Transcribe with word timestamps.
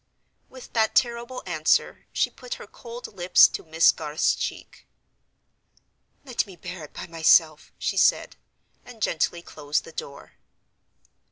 With 0.49 0.73
that 0.73 0.95
terrible 0.95 1.43
answer, 1.45 2.07
she 2.11 2.31
put 2.31 2.55
her 2.55 2.65
cold 2.65 3.13
lips 3.15 3.47
to 3.49 3.61
Miss 3.63 3.91
Garth's 3.91 4.33
cheek. 4.33 4.87
"Let 6.25 6.47
me 6.47 6.55
bear 6.55 6.85
it 6.85 6.93
by 6.95 7.05
myself," 7.05 7.71
she 7.77 7.97
said, 7.97 8.35
and 8.83 8.99
gently 9.03 9.43
closed 9.43 9.83
the 9.83 9.91
door. 9.91 10.39